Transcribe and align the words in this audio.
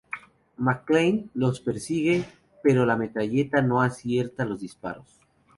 McClane 0.57 1.29
los 1.35 1.59
persigue, 1.61 2.25
pero 2.63 2.87
la 2.87 2.97
metralleta 2.97 3.61
no 3.61 3.83
acierta 3.83 4.45
los 4.45 4.59
disparos. 4.61 5.19